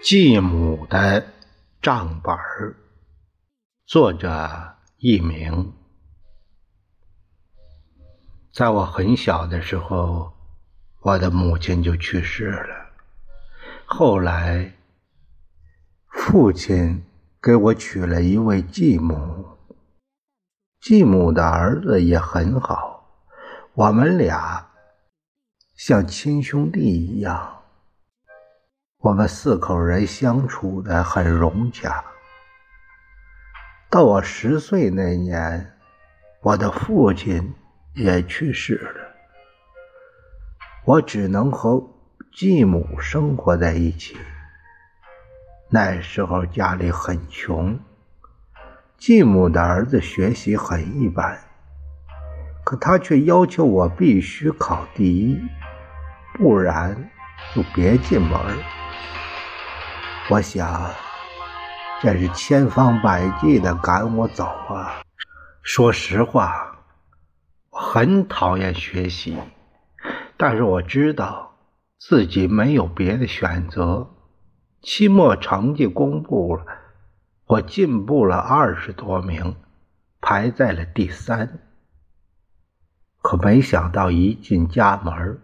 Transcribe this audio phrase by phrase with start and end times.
[0.00, 1.26] 继母的
[1.82, 2.76] 账本儿，
[3.84, 5.74] 作者佚名。
[8.52, 10.32] 在我很小的时候，
[11.00, 12.90] 我的母亲就去世了。
[13.84, 14.77] 后来，
[16.10, 17.04] 父亲
[17.40, 19.46] 给我娶了一位继母，
[20.80, 23.08] 继母的儿子也很好，
[23.74, 24.68] 我们俩
[25.76, 27.62] 像亲兄弟一样。
[28.98, 32.04] 我们四口人相处的很融洽。
[33.88, 35.78] 到我十岁那年，
[36.42, 37.54] 我的父亲
[37.94, 39.14] 也去世了，
[40.84, 41.82] 我只能和
[42.34, 44.16] 继母生活在一起。
[45.70, 47.78] 那时候家里很穷，
[48.96, 51.38] 继母的儿子学习很一般，
[52.64, 55.38] 可他却要求我必须考第一，
[56.32, 57.10] 不然
[57.54, 58.40] 就别进门。
[60.30, 60.90] 我想，
[62.00, 65.02] 这是千方百计的赶我走啊！
[65.62, 66.78] 说实话，
[67.68, 69.36] 我很讨厌学习，
[70.38, 71.58] 但是我知道
[71.98, 74.14] 自己没有别的选择。
[74.80, 76.64] 期末成绩公布了，
[77.46, 79.56] 我进步了二十多名，
[80.20, 81.58] 排在了第三。
[83.20, 85.40] 可没想到一进家门，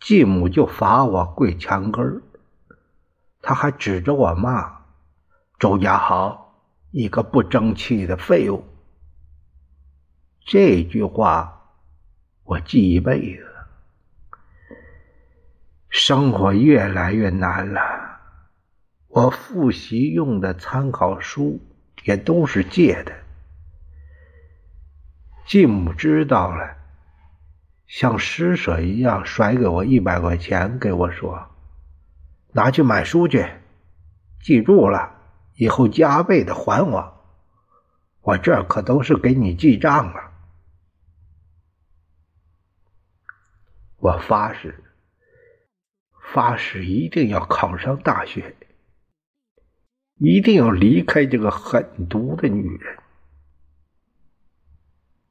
[0.00, 2.22] 继母就罚我跪墙根儿。
[3.42, 4.80] 他还指着我骂
[5.58, 6.54] ：“周家豪，
[6.90, 8.64] 一个不争气的废物。”
[10.46, 11.74] 这句话
[12.44, 13.46] 我记一辈子。
[15.88, 18.19] 生活越来越难了，
[19.10, 21.60] 我复习用的参考书
[22.04, 23.12] 也都是借的。
[25.46, 26.76] 继母知道了，
[27.88, 31.48] 像施舍一样甩给我一百块钱，给我说。
[32.52, 33.48] 拿去买书去，
[34.42, 35.16] 记住了，
[35.56, 37.16] 以后加倍的还我。
[38.20, 40.32] 我这可都是给你记账啊！
[43.96, 44.84] 我发誓，
[46.32, 48.54] 发誓一定要考上大学，
[50.20, 52.96] 一定要离开这个狠毒的女人。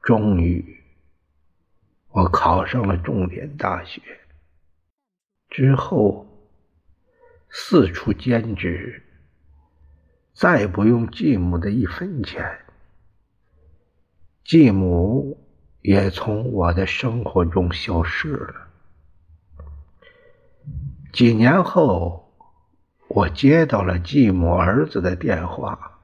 [0.01, 0.83] 终于，
[2.09, 4.01] 我考上了重点大学，
[5.49, 6.25] 之后。
[7.51, 9.01] 四处兼职，
[10.33, 12.59] 再不用继母的一分钱，
[14.43, 15.43] 继母
[15.81, 18.67] 也从我的生活中消失了。
[21.11, 22.28] 几年后，
[23.09, 25.99] 我接到了继母儿子的电话，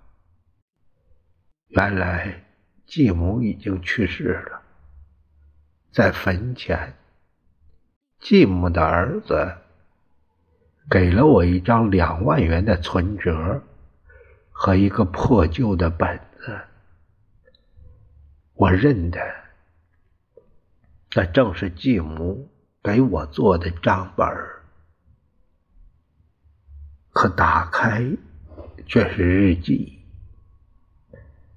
[1.67, 2.43] 原来
[2.87, 4.61] 继母已经去世了，
[5.91, 6.95] 在坟前，
[8.19, 9.57] 继母的儿子。
[10.87, 13.63] 给了我一张两万元的存折
[14.51, 16.59] 和一个破旧的本子，
[18.53, 19.19] 我认得，
[21.15, 22.49] 那正是继母
[22.83, 24.27] 给我做的账本
[27.29, 28.05] 打开
[28.85, 30.01] 却是日记。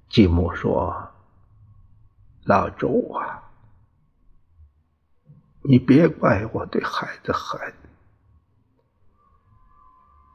[0.09, 1.11] 继母说
[2.45, 3.43] ：“老周啊，
[5.63, 7.73] 你别怪我对孩子狠。”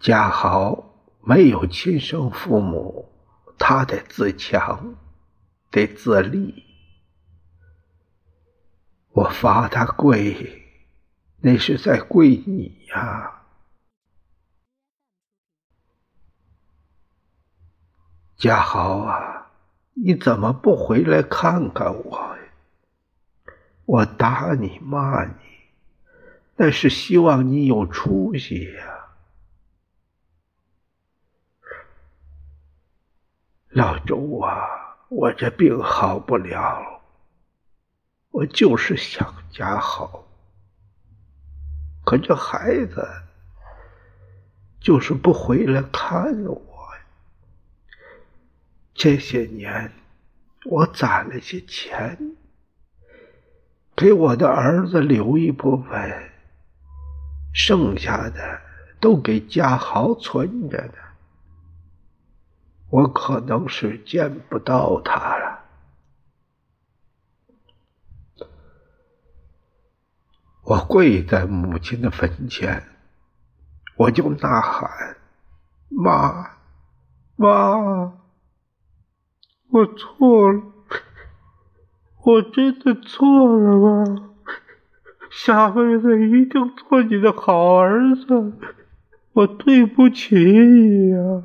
[0.01, 3.11] 家豪没有亲生父母，
[3.59, 4.95] 他得自强，
[5.71, 6.63] 得自立。
[9.11, 10.63] 我罚他跪，
[11.41, 13.44] 那是在跪你呀，
[18.37, 19.51] 家豪啊！
[19.97, 22.39] 你怎么不回来看看我呀？
[23.85, 25.35] 我打你骂你，
[26.57, 29.07] 那是希望你有出息呀。
[33.69, 34.67] 老周啊，
[35.09, 37.03] 我这病好不了，
[38.31, 40.25] 我就是想家好，
[42.05, 43.07] 可这孩子
[44.81, 46.74] 就是不回来看我。
[48.95, 49.93] 这些年
[50.65, 52.37] 我攒了些钱，
[53.97, 56.31] 给我的儿子留一部分，
[57.53, 58.61] 剩下的
[59.01, 60.95] 都给家豪存着呢。
[62.91, 65.65] 我可能是见不到他了。
[70.63, 72.85] 我跪在母亲的坟前，
[73.97, 75.17] 我就呐喊
[75.91, 76.57] ：“妈，
[77.37, 78.24] 妈，
[79.71, 80.63] 我错了，
[82.23, 84.31] 我真的错了吗？
[85.31, 88.53] 下辈子一定做你的好儿子，
[89.33, 91.43] 我对不起你呀！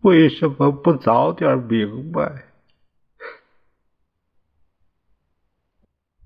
[0.00, 2.46] 为什么不早点明白？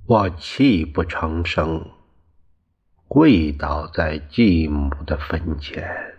[0.07, 1.91] 我泣不成声，
[3.07, 6.18] 跪倒在继母的坟前。